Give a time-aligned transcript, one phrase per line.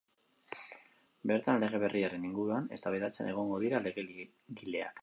[1.31, 4.99] Bertan lege berriaren inguruan eztabaidatzen egongo dira legegileak.